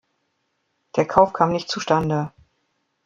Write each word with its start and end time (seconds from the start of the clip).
Der 0.95 1.05
Kauf 1.05 1.31
kam 1.31 1.51
nicht 1.51 1.69
zu 1.69 1.79
Stande. 1.79 2.31